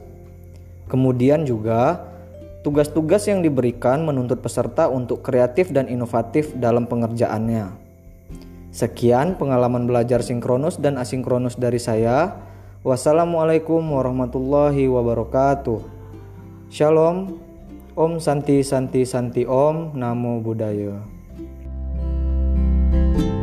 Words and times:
Kemudian 0.91 1.47
juga, 1.47 2.03
tugas-tugas 2.67 3.31
yang 3.31 3.39
diberikan 3.39 4.03
menuntut 4.03 4.43
peserta 4.43 4.91
untuk 4.91 5.23
kreatif 5.23 5.71
dan 5.71 5.87
inovatif 5.87 6.51
dalam 6.59 6.83
pengerjaannya. 6.83 7.71
Sekian 8.75 9.39
pengalaman 9.39 9.87
belajar 9.87 10.19
sinkronus 10.23 10.79
dan 10.79 10.99
asinkronus 10.99 11.55
dari 11.59 11.79
saya. 11.79 12.50
Wassalamualaikum 12.81 13.93
warahmatullahi 13.93 14.89
wabarakatuh. 14.89 15.85
Shalom. 16.73 17.37
Om 17.93 18.17
Santi 18.17 18.65
Santi 18.65 19.05
Santi 19.05 19.45
Om 19.45 19.93
Namo 19.93 20.41
Buddhaya. 20.41 20.97
thank 22.91 23.21
you 23.21 23.40